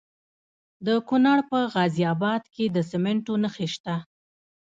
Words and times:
د 0.85 0.87
کونړ 1.07 1.37
په 1.49 1.57
غازي 1.73 2.03
اباد 2.13 2.43
کې 2.53 2.65
د 2.75 2.77
سمنټو 2.89 3.33
مواد 3.43 3.69
شته. 3.73 3.95